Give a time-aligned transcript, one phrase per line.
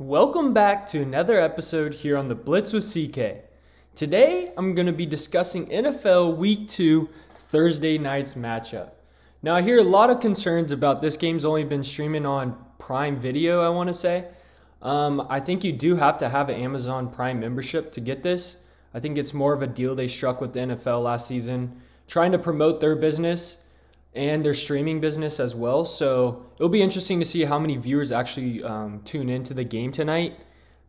[0.00, 3.42] Welcome back to another episode here on the Blitz with CK.
[3.96, 7.08] Today I'm going to be discussing NFL Week 2
[7.48, 8.90] Thursday night's matchup.
[9.42, 13.18] Now, I hear a lot of concerns about this game's only been streaming on Prime
[13.18, 14.28] Video, I want to say.
[14.82, 18.58] Um, I think you do have to have an Amazon Prime membership to get this.
[18.94, 22.30] I think it's more of a deal they struck with the NFL last season, trying
[22.30, 23.64] to promote their business
[24.14, 25.84] and their streaming business as well.
[25.84, 29.92] So it'll be interesting to see how many viewers actually um, tune into the game
[29.92, 30.38] tonight.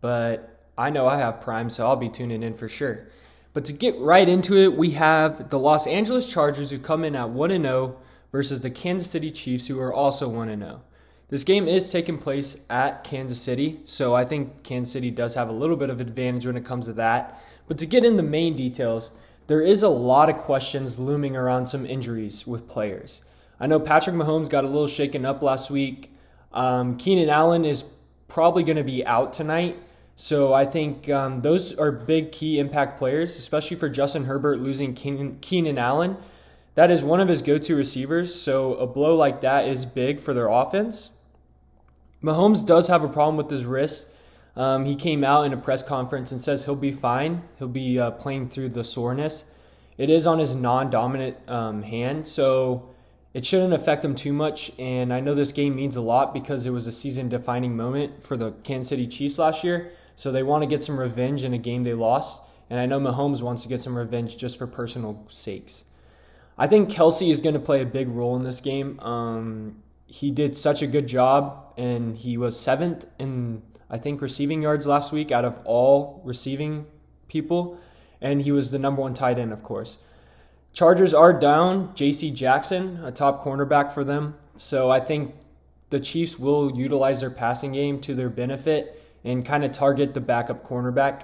[0.00, 3.08] But I know I have Prime, so I'll be tuning in for sure.
[3.52, 7.14] But to get right into it, we have the Los Angeles Chargers who come in
[7.14, 7.96] at 1 0
[8.32, 10.82] versus the Kansas City Chiefs who are also 1 0.
[11.28, 15.48] This game is taking place at Kansas City, so I think Kansas City does have
[15.48, 17.40] a little bit of advantage when it comes to that.
[17.66, 19.12] But to get in the main details,
[19.46, 23.22] there is a lot of questions looming around some injuries with players.
[23.60, 26.12] I know Patrick Mahomes got a little shaken up last week.
[26.52, 27.84] Um, Keenan Allen is
[28.28, 29.76] probably going to be out tonight.
[30.16, 34.94] So I think um, those are big key impact players, especially for Justin Herbert losing
[34.94, 36.16] Keenan, Keenan Allen.
[36.74, 38.34] That is one of his go to receivers.
[38.34, 41.10] So a blow like that is big for their offense.
[42.22, 44.10] Mahomes does have a problem with his wrist.
[44.56, 47.42] Um, he came out in a press conference and says he'll be fine.
[47.58, 49.46] He'll be uh, playing through the soreness.
[49.98, 52.88] It is on his non dominant um, hand, so
[53.32, 54.72] it shouldn't affect him too much.
[54.78, 58.22] And I know this game means a lot because it was a season defining moment
[58.22, 59.92] for the Kansas City Chiefs last year.
[60.14, 62.40] So they want to get some revenge in a game they lost.
[62.70, 65.84] And I know Mahomes wants to get some revenge just for personal sakes.
[66.56, 69.00] I think Kelce is going to play a big role in this game.
[69.00, 74.62] Um, he did such a good job, and he was seventh in I think, receiving
[74.62, 76.86] yards last week out of all receiving
[77.28, 77.78] people.
[78.20, 79.98] And he was the number one tight end, of course.
[80.72, 82.30] Chargers are down J.C.
[82.30, 84.36] Jackson, a top cornerback for them.
[84.56, 85.34] So I think
[85.90, 90.20] the Chiefs will utilize their passing game to their benefit and kind of target the
[90.20, 91.22] backup cornerback.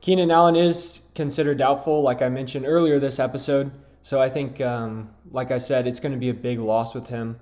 [0.00, 3.70] Keenan Allen is considered doubtful, like I mentioned earlier this episode.
[4.02, 7.06] So I think, um, like I said, it's going to be a big loss with
[7.06, 7.40] him.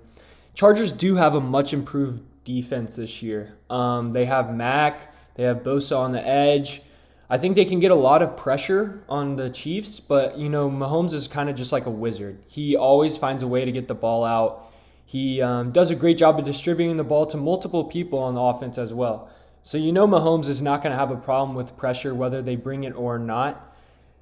[0.53, 3.55] Chargers do have a much improved defense this year.
[3.69, 6.81] Um, they have Mack, they have Bosa on the edge.
[7.29, 10.69] I think they can get a lot of pressure on the Chiefs, but you know
[10.69, 12.43] Mahomes is kind of just like a wizard.
[12.47, 14.71] He always finds a way to get the ball out.
[15.05, 18.41] He um, does a great job of distributing the ball to multiple people on the
[18.41, 19.29] offense as well.
[19.61, 22.55] So you know Mahomes is not going to have a problem with pressure whether they
[22.55, 23.73] bring it or not.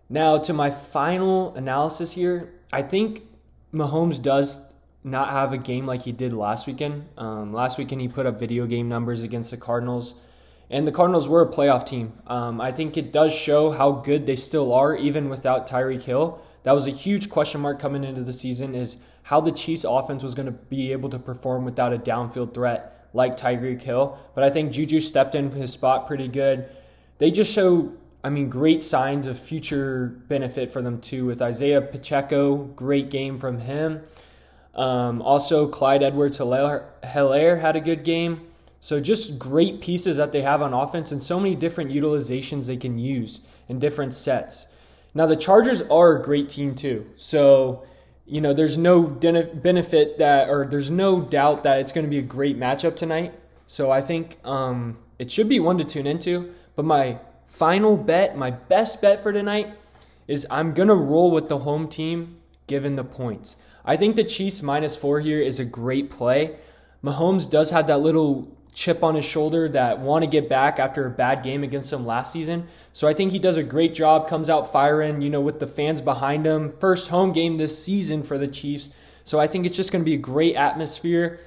[0.10, 3.24] Now to my final analysis here, I think
[3.74, 4.71] Mahomes does
[5.03, 7.07] not have a game like he did last weekend.
[7.17, 10.16] Um, last weekend, he put up video game numbers against the Cardinals,
[10.69, 12.13] and the Cardinals were a playoff team.
[12.28, 16.39] Um, I think it does show how good they still are, even without Tyreek Hill.
[16.63, 20.23] That was a huge question mark coming into the season is how the Chiefs offense
[20.23, 24.18] was going to be able to perform without a downfield threat like Tyreek Hill.
[24.35, 26.69] But I think Juju stepped in his spot pretty good.
[27.18, 31.81] They just show, I mean, great signs of future benefit for them too with Isaiah
[31.81, 32.57] Pacheco.
[32.57, 34.03] Great game from him.
[34.74, 38.48] Um, also, Clyde Edwards Helaire had a good game.
[38.80, 42.78] So, just great pieces that they have on offense and so many different utilizations they
[42.78, 44.68] can use in different sets.
[45.14, 47.06] Now, the Chargers are a great team too.
[47.18, 47.84] So,
[48.26, 52.20] you know, there's no benefit that, or there's no doubt that it's going to be
[52.20, 53.34] a great matchup tonight.
[53.68, 56.54] So, I think um, it should be one to tune into.
[56.76, 59.76] But my final bet, my best bet for tonight,
[60.28, 62.41] is I'm going to roll with the home team
[62.72, 63.58] given the points.
[63.84, 66.56] I think the Chiefs minus four here is a great play.
[67.04, 71.06] Mahomes does have that little chip on his shoulder that want to get back after
[71.06, 72.66] a bad game against them last season.
[72.94, 75.68] So I think he does a great job, comes out firing, you know, with the
[75.68, 76.72] fans behind him.
[76.80, 78.96] First home game this season for the Chiefs.
[79.26, 81.42] So I think it's just going to be a great atmosphere.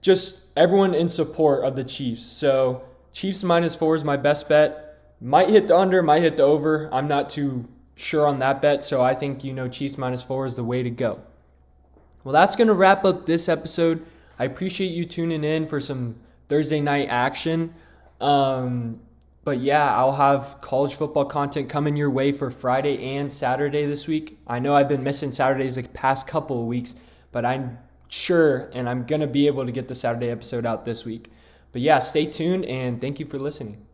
[0.00, 2.24] Just everyone in support of the Chiefs.
[2.24, 2.82] So
[3.12, 4.86] Chiefs minus four is my best bet.
[5.20, 6.88] Might hit the under, might hit the over.
[6.90, 7.68] I'm not too
[8.00, 8.82] sure on that bet.
[8.82, 11.20] So I think, you know, Chiefs minus four is the way to go.
[12.24, 14.04] Well, that's going to wrap up this episode.
[14.38, 16.16] I appreciate you tuning in for some
[16.48, 17.74] Thursday night action.
[18.20, 19.00] Um,
[19.44, 24.06] but yeah, I'll have college football content coming your way for Friday and Saturday this
[24.06, 24.38] week.
[24.46, 26.96] I know I've been missing Saturdays the past couple of weeks,
[27.32, 27.78] but I'm
[28.08, 31.30] sure and I'm going to be able to get the Saturday episode out this week.
[31.72, 33.86] But yeah, stay tuned and thank you for listening.